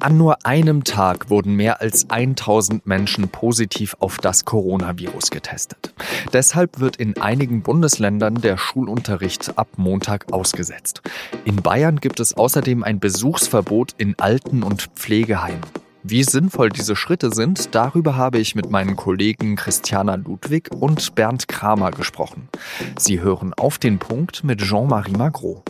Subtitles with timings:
[0.00, 5.92] An nur einem Tag wurden mehr als 1000 Menschen positiv auf das Coronavirus getestet.
[6.32, 11.02] Deshalb wird in einigen Bundesländern der Schulunterricht ab Montag ausgesetzt.
[11.44, 15.62] In Bayern gibt es außerdem ein Besuchsverbot in Alten- und Pflegeheimen.
[16.04, 21.48] Wie sinnvoll diese Schritte sind, darüber habe ich mit meinen Kollegen Christiana Ludwig und Bernd
[21.48, 22.48] Kramer gesprochen.
[22.96, 25.64] Sie hören auf den Punkt mit Jean-Marie Magro.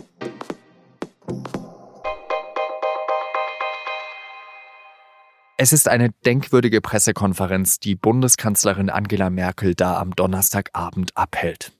[5.61, 11.73] Es ist eine denkwürdige Pressekonferenz, die Bundeskanzlerin Angela Merkel da am Donnerstagabend abhält.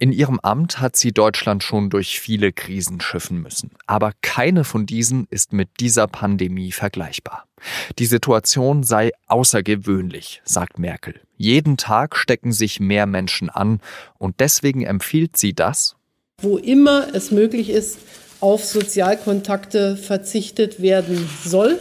[0.00, 3.70] In ihrem Amt hat sie Deutschland schon durch viele Krisen schiffen müssen.
[3.86, 7.46] Aber keine von diesen ist mit dieser Pandemie vergleichbar.
[8.00, 11.20] Die Situation sei außergewöhnlich, sagt Merkel.
[11.36, 13.78] Jeden Tag stecken sich mehr Menschen an
[14.18, 15.94] und deswegen empfiehlt sie das,
[16.42, 17.98] wo immer es möglich ist,
[18.40, 21.78] auf Sozialkontakte verzichtet werden soll.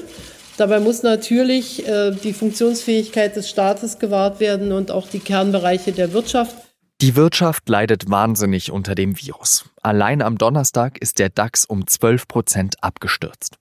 [0.59, 6.11] Dabei muss natürlich äh, die Funktionsfähigkeit des Staates gewahrt werden und auch die Kernbereiche der
[6.11, 6.53] Wirtschaft.
[7.01, 9.69] Die Wirtschaft leidet wahnsinnig unter dem Virus.
[9.81, 13.55] Allein am Donnerstag ist der DAX um 12 Prozent abgestürzt.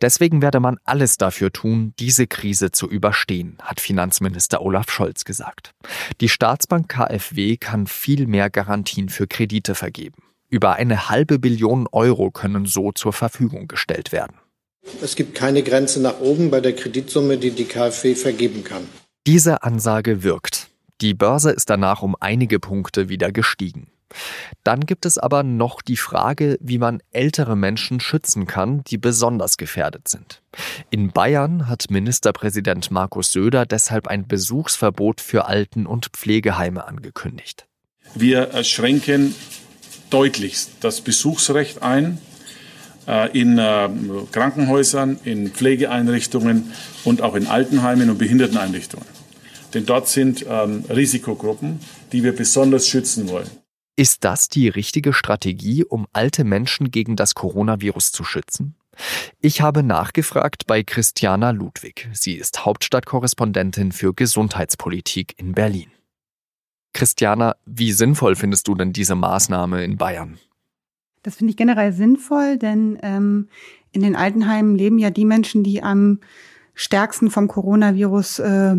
[0.00, 5.72] Deswegen werde man alles dafür tun, diese Krise zu überstehen, hat Finanzminister Olaf Scholz gesagt.
[6.20, 10.22] Die Staatsbank KfW kann viel mehr Garantien für Kredite vergeben.
[10.48, 14.36] Über eine halbe Billion Euro können so zur Verfügung gestellt werden.
[15.02, 18.86] Es gibt keine Grenze nach oben bei der Kreditsumme, die die KfW vergeben kann.
[19.26, 20.68] Diese Ansage wirkt.
[21.00, 23.88] Die Börse ist danach um einige Punkte wieder gestiegen.
[24.62, 29.56] Dann gibt es aber noch die Frage, wie man ältere Menschen schützen kann, die besonders
[29.56, 30.42] gefährdet sind.
[30.90, 37.66] In Bayern hat Ministerpräsident Markus Söder deshalb ein Besuchsverbot für Alten- und Pflegeheime angekündigt.
[38.14, 39.34] Wir schränken
[40.10, 42.18] deutlichst das Besuchsrecht ein
[43.32, 43.88] in äh,
[44.32, 46.72] Krankenhäusern, in Pflegeeinrichtungen
[47.04, 49.06] und auch in Altenheimen und Behinderteneinrichtungen.
[49.74, 51.80] Denn dort sind ähm, Risikogruppen,
[52.12, 53.50] die wir besonders schützen wollen.
[53.96, 58.74] Ist das die richtige Strategie, um alte Menschen gegen das Coronavirus zu schützen?
[59.40, 62.08] Ich habe nachgefragt bei Christiana Ludwig.
[62.12, 65.90] Sie ist Hauptstadtkorrespondentin für Gesundheitspolitik in Berlin.
[66.92, 70.38] Christiana, wie sinnvoll findest du denn diese Maßnahme in Bayern?
[71.26, 73.48] Das finde ich generell sinnvoll, denn ähm,
[73.90, 76.20] in den Altenheimen leben ja die Menschen, die am
[76.76, 78.76] stärksten vom Coronavirus äh,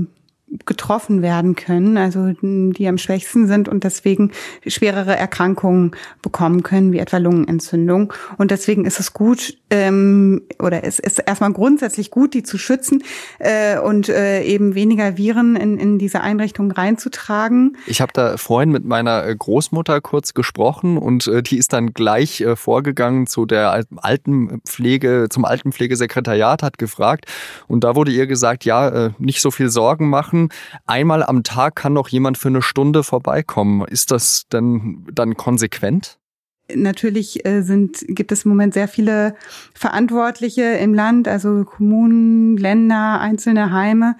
[0.66, 4.32] getroffen werden können, also die am schwächsten sind und deswegen
[4.66, 5.92] schwerere Erkrankungen
[6.22, 8.14] bekommen können, wie etwa Lungenentzündung.
[8.38, 13.04] Und deswegen ist es gut, ähm, oder es ist erstmal grundsätzlich gut, die zu schützen
[13.40, 17.76] äh, und äh, eben weniger Viren in, in diese Einrichtung reinzutragen.
[17.86, 21.94] Ich habe da vorhin mit meiner äh, Großmutter kurz gesprochen und äh, die ist dann
[21.94, 27.26] gleich äh, vorgegangen zu der Altenpflege, zum Altenpflegesekretariat, hat gefragt
[27.68, 30.50] und da wurde ihr gesagt, ja, äh, nicht so viel Sorgen machen machen,
[30.86, 33.86] einmal am Tag kann noch jemand für eine Stunde vorbeikommen.
[33.88, 36.18] Ist das denn dann konsequent?
[36.76, 39.36] Natürlich äh, sind, gibt es im Moment sehr viele
[39.74, 44.18] Verantwortliche im Land, also Kommunen, Länder, einzelne Heime,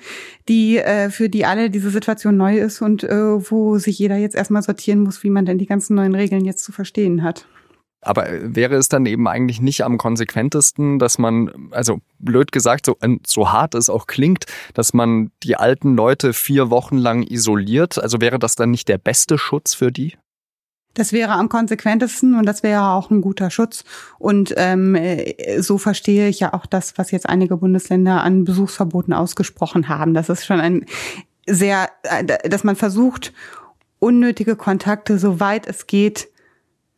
[0.48, 4.36] die äh, für die alle diese Situation neu ist und äh, wo sich jeder jetzt
[4.36, 7.46] erstmal sortieren muss, wie man denn die ganzen neuen Regeln jetzt zu verstehen hat.
[8.02, 12.96] Aber wäre es dann eben eigentlich nicht am konsequentesten, dass man, also blöd gesagt, so,
[13.26, 17.98] so hart es auch klingt, dass man die alten Leute vier Wochen lang isoliert?
[18.02, 20.16] Also wäre das dann nicht der beste Schutz für die?
[20.94, 23.84] Das wäre am konsequentesten und das wäre auch ein guter Schutz.
[24.18, 24.98] Und ähm,
[25.60, 30.16] so verstehe ich ja auch das, was jetzt einige Bundesländer an Besuchsverboten ausgesprochen haben.
[30.16, 30.86] Das ist schon ein
[31.48, 33.32] sehr, äh, dass man versucht,
[34.00, 36.30] unnötige Kontakte, soweit es geht,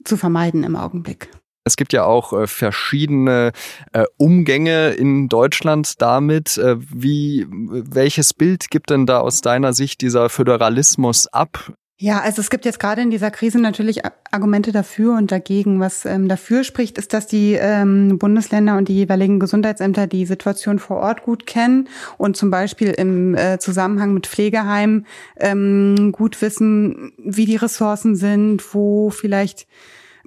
[0.03, 1.29] zu vermeiden im Augenblick.
[1.65, 3.51] Es gibt ja auch äh, verschiedene
[3.93, 6.57] äh, Umgänge in Deutschland damit.
[6.57, 11.73] Äh, wie, welches Bild gibt denn da aus deiner Sicht dieser Föderalismus ab?
[12.01, 13.99] Ja, also es gibt jetzt gerade in dieser Krise natürlich
[14.31, 15.81] Argumente dafür und dagegen.
[15.81, 20.79] Was ähm, dafür spricht, ist, dass die ähm, Bundesländer und die jeweiligen Gesundheitsämter die Situation
[20.79, 27.11] vor Ort gut kennen und zum Beispiel im äh, Zusammenhang mit Pflegeheimen ähm, gut wissen,
[27.17, 29.67] wie die Ressourcen sind, wo vielleicht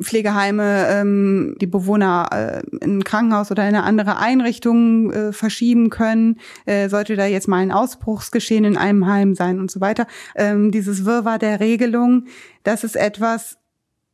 [0.01, 5.91] Pflegeheime ähm, die Bewohner äh, in ein Krankenhaus oder in eine andere Einrichtung äh, verschieben
[5.91, 6.39] können.
[6.67, 10.07] Äh, sollte da jetzt mal ein Ausbruchsgeschehen in einem Heim sein und so weiter.
[10.35, 12.27] Ähm, dieses Wirrwarr der Regelung,
[12.65, 13.59] das ist etwas,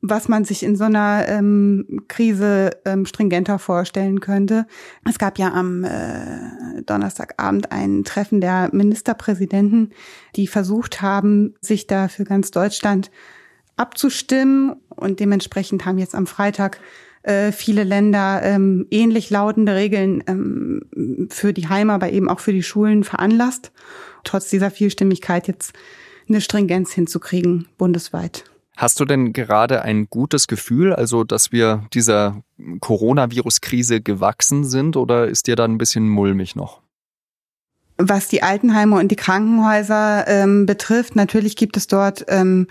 [0.01, 4.67] was man sich in so einer ähm, Krise ähm, stringenter vorstellen könnte.
[5.09, 9.93] Es gab ja am äh, Donnerstagabend ein Treffen der Ministerpräsidenten,
[10.37, 13.11] die versucht haben, sich da für ganz Deutschland
[13.77, 16.81] abzustimmen und dementsprechend haben jetzt am Freitag
[17.23, 22.53] äh, viele Länder ähm, ähnlich lautende Regeln ähm, für die Heime, aber eben auch für
[22.53, 23.73] die Schulen veranlasst.
[24.25, 25.73] Trotz dieser Vielstimmigkeit jetzt
[26.29, 28.45] eine Stringenz hinzukriegen bundesweit.
[28.77, 32.43] Hast du denn gerade ein gutes Gefühl, also dass wir dieser
[32.81, 36.81] Coronavirus-Krise gewachsen sind oder ist dir da ein bisschen mulmig noch?
[37.97, 42.69] Was die Altenheime und die Krankenhäuser ähm, betrifft, natürlich gibt es dort ähm,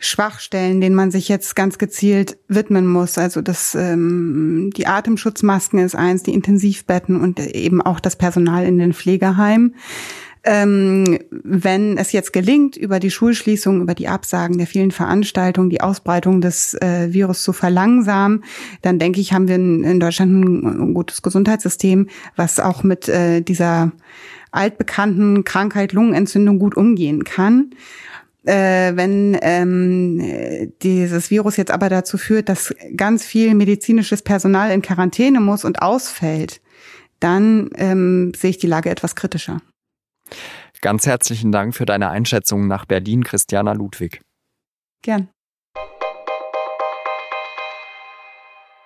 [0.00, 3.18] Schwachstellen, denen man sich jetzt ganz gezielt widmen muss.
[3.18, 8.78] Also das, ähm, die Atemschutzmasken ist eins, die Intensivbetten und eben auch das Personal in
[8.78, 9.74] den Pflegeheimen.
[10.42, 15.82] Ähm, wenn es jetzt gelingt, über die Schulschließung, über die Absagen der vielen Veranstaltungen, die
[15.82, 18.42] Ausbreitung des äh, Virus zu verlangsamen,
[18.80, 23.42] dann denke ich, haben wir in, in Deutschland ein, gutes Gesundheitssystem, was auch mit äh,
[23.42, 23.92] dieser
[24.50, 27.72] altbekannten Krankheit Lungenentzündung gut umgehen kann.
[28.44, 34.80] Äh, wenn ähm, dieses Virus jetzt aber dazu führt, dass ganz viel medizinisches Personal in
[34.80, 36.60] Quarantäne muss und ausfällt,
[37.20, 39.60] dann ähm, sehe ich die Lage etwas kritischer.
[40.80, 44.22] Ganz herzlichen Dank für deine Einschätzung nach Berlin, Christiana Ludwig.
[45.02, 45.28] Gern.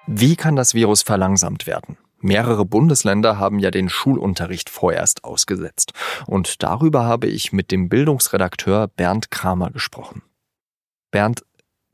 [0.07, 1.97] Wie kann das Virus verlangsamt werden?
[2.25, 5.93] Mehrere Bundesländer haben ja den Schulunterricht vorerst ausgesetzt.
[6.27, 10.23] Und darüber habe ich mit dem Bildungsredakteur Bernd Kramer gesprochen.
[11.11, 11.45] Bernd,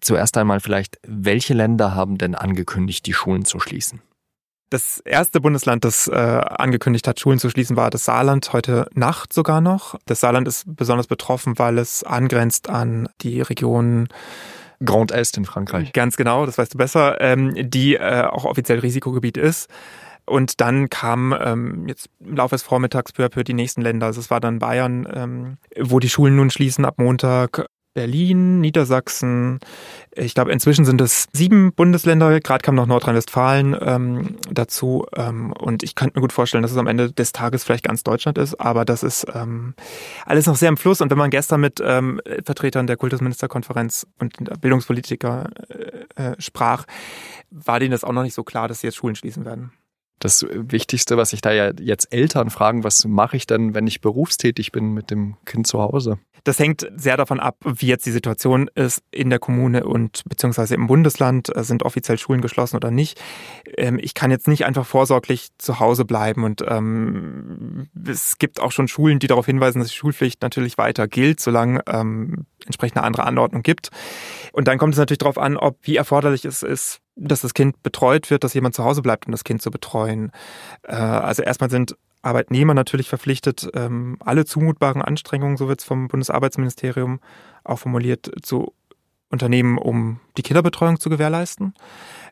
[0.00, 4.02] zuerst einmal vielleicht, welche Länder haben denn angekündigt, die Schulen zu schließen?
[4.70, 9.32] Das erste Bundesland, das äh, angekündigt hat, Schulen zu schließen, war das Saarland, heute Nacht
[9.32, 9.96] sogar noch.
[10.06, 14.06] Das Saarland ist besonders betroffen, weil es angrenzt an die Region
[14.84, 15.92] Grand Est in Frankreich.
[15.92, 19.68] Ganz genau, das weißt du besser, ähm, die äh, auch offiziell Risikogebiet ist.
[20.30, 24.06] Und dann kam ähm, jetzt im Laufe des Vormittags à peu die nächsten Länder.
[24.06, 27.66] Also es war dann Bayern, ähm, wo die Schulen nun schließen ab Montag.
[27.92, 29.58] Berlin, Niedersachsen.
[30.14, 32.38] Ich glaube, inzwischen sind es sieben Bundesländer.
[32.38, 35.04] Gerade kam noch Nordrhein-Westfalen ähm, dazu.
[35.16, 38.04] Ähm, und ich könnte mir gut vorstellen, dass es am Ende des Tages vielleicht ganz
[38.04, 38.54] Deutschland ist.
[38.60, 39.74] Aber das ist ähm,
[40.24, 41.00] alles noch sehr im Fluss.
[41.00, 45.50] Und wenn man gestern mit ähm, Vertretern der Kultusministerkonferenz und Bildungspolitiker
[46.16, 46.84] äh, äh, sprach,
[47.50, 49.72] war denen das auch noch nicht so klar, dass sie jetzt Schulen schließen werden.
[50.20, 54.02] Das Wichtigste, was sich da ja jetzt Eltern fragen, was mache ich denn, wenn ich
[54.02, 56.18] berufstätig bin mit dem Kind zu Hause?
[56.44, 60.74] Das hängt sehr davon ab, wie jetzt die Situation ist in der Kommune und beziehungsweise
[60.74, 61.54] im Bundesland.
[61.54, 63.20] Äh, sind offiziell Schulen geschlossen oder nicht?
[63.76, 68.72] Ähm, ich kann jetzt nicht einfach vorsorglich zu Hause bleiben und ähm, es gibt auch
[68.72, 73.06] schon Schulen, die darauf hinweisen, dass die Schulpflicht natürlich weiter gilt, solange ähm, entsprechend eine
[73.06, 73.90] andere Anordnung gibt.
[74.52, 77.82] Und dann kommt es natürlich darauf an, ob wie erforderlich es ist, dass das Kind
[77.82, 80.32] betreut wird, dass jemand zu Hause bleibt, um das Kind zu betreuen.
[80.82, 86.08] Äh, also erstmal sind Arbeitnehmer natürlich verpflichtet, ähm, alle zumutbaren Anstrengungen, so wird es vom
[86.08, 87.20] Bundesarbeitsministerium
[87.64, 88.74] auch formuliert, zu
[89.30, 91.74] unternehmen, um die Kinderbetreuung zu gewährleisten.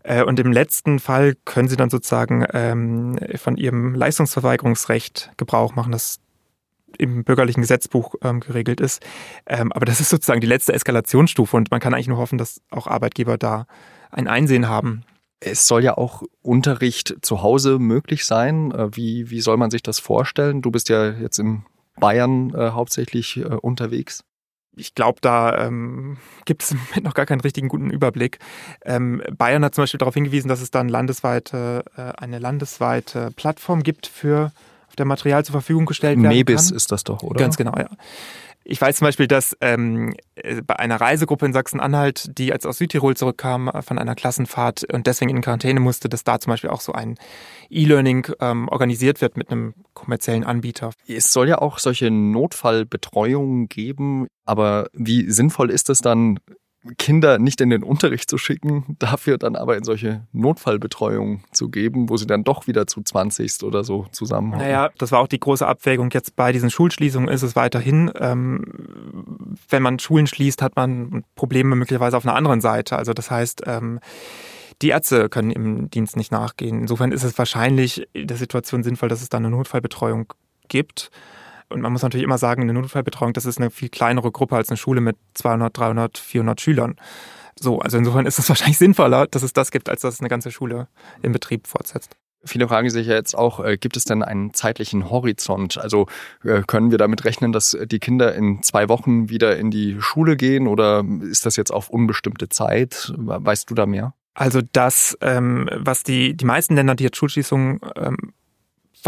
[0.02, 5.92] Äh, und im letzten Fall können sie dann sozusagen ähm, von ihrem Leistungsverweigerungsrecht Gebrauch machen,
[5.92, 6.20] das
[6.96, 9.04] im bürgerlichen Gesetzbuch ähm, geregelt ist.
[9.46, 12.60] Ähm, aber das ist sozusagen die letzte Eskalationsstufe und man kann eigentlich nur hoffen, dass
[12.70, 13.66] auch Arbeitgeber da
[14.10, 15.04] ein Einsehen haben
[15.40, 18.72] es soll ja auch Unterricht zu Hause möglich sein.
[18.72, 20.62] Äh, wie, wie soll man sich das vorstellen?
[20.62, 21.64] Du bist ja jetzt in
[21.98, 24.24] Bayern äh, hauptsächlich äh, unterwegs.
[24.76, 28.38] Ich glaube, da ähm, gibt es noch gar keinen richtigen guten Überblick.
[28.84, 33.82] Ähm, Bayern hat zum Beispiel darauf hingewiesen, dass es dann landesweite, äh, eine landesweite Plattform
[33.82, 34.52] gibt für
[34.98, 36.76] der Material zur Verfügung gestellt werden Mebis kann.
[36.76, 37.38] ist das doch, oder?
[37.38, 37.88] Ganz genau, ja.
[38.70, 42.76] Ich weiß zum Beispiel, dass ähm, äh, bei einer Reisegruppe in Sachsen-Anhalt, die als aus
[42.76, 46.68] Südtirol zurückkam äh, von einer Klassenfahrt und deswegen in Quarantäne musste, dass da zum Beispiel
[46.68, 47.14] auch so ein
[47.70, 50.90] E-Learning ähm, organisiert wird mit einem kommerziellen Anbieter.
[51.06, 56.38] Es soll ja auch solche Notfallbetreuungen geben, aber wie sinnvoll ist es dann,
[56.96, 62.08] Kinder nicht in den Unterricht zu schicken, dafür dann aber in solche Notfallbetreuung zu geben,
[62.08, 64.62] wo sie dann doch wieder zu 20 oder so zusammenhauen.
[64.62, 66.10] Naja, das war auch die große Abwägung.
[66.12, 68.64] Jetzt bei diesen Schulschließungen ist es weiterhin, ähm,
[69.68, 72.96] wenn man Schulen schließt, hat man Probleme möglicherweise auf einer anderen Seite.
[72.96, 74.00] Also das heißt, ähm,
[74.82, 76.80] die Ärzte können im Dienst nicht nachgehen.
[76.80, 80.32] Insofern ist es wahrscheinlich in der Situation sinnvoll, dass es dann eine Notfallbetreuung
[80.68, 81.10] gibt.
[81.68, 84.70] Und man muss natürlich immer sagen, eine Notfallbetreuung, das ist eine viel kleinere Gruppe als
[84.70, 86.96] eine Schule mit 200, 300, 400 Schülern.
[87.60, 90.28] So, also insofern ist es wahrscheinlich sinnvoller, dass es das gibt, als dass es eine
[90.28, 90.88] ganze Schule
[91.22, 92.16] im Betrieb fortsetzt.
[92.44, 95.76] Viele fragen sich ja jetzt auch, äh, gibt es denn einen zeitlichen Horizont?
[95.76, 96.06] Also
[96.44, 100.36] äh, können wir damit rechnen, dass die Kinder in zwei Wochen wieder in die Schule
[100.36, 103.12] gehen oder ist das jetzt auf unbestimmte Zeit?
[103.16, 104.14] Weißt du da mehr?
[104.34, 108.16] Also das, ähm, was die, die meisten Länder, die jetzt Schulschließungen ähm,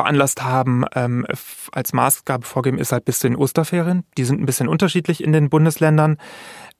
[0.00, 1.26] veranlasst haben, ähm,
[1.72, 4.04] als Maßgabe vorgeben, ist halt bis zu den Osterferien.
[4.16, 6.16] Die sind ein bisschen unterschiedlich in den Bundesländern.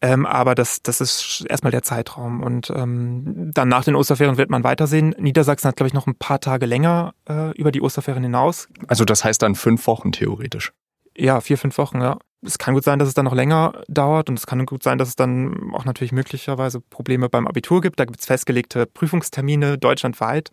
[0.00, 2.42] Ähm, aber das, das ist erstmal der Zeitraum.
[2.42, 5.14] Und ähm, dann nach den Osterferien wird man weitersehen.
[5.18, 8.68] Niedersachsen hat, glaube ich, noch ein paar Tage länger äh, über die Osterferien hinaus.
[8.86, 10.72] Also das heißt dann fünf Wochen theoretisch.
[11.14, 12.16] Ja, vier, fünf Wochen, ja.
[12.42, 14.96] Es kann gut sein, dass es dann noch länger dauert und es kann gut sein,
[14.96, 18.00] dass es dann auch natürlich möglicherweise Probleme beim Abitur gibt.
[18.00, 20.50] Da gibt es festgelegte Prüfungstermine deutschlandweit.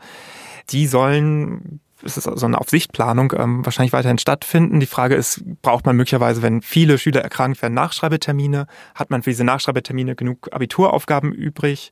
[0.70, 4.80] Die sollen es ist so eine Aufsichtplanung ähm, wahrscheinlich weiterhin stattfinden.
[4.80, 8.68] Die Frage ist, braucht man möglicherweise, wenn viele Schüler erkrankt werden, Nachschreibetermine?
[8.96, 11.92] Hat man für diese Nachschreibetermine genug Abituraufgaben übrig?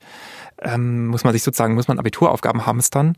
[0.61, 3.17] Ähm, muss man sich sozusagen, muss man Abituraufgaben hamstern?